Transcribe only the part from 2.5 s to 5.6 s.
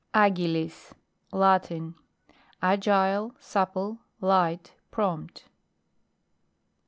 Agile, supply light, prompt.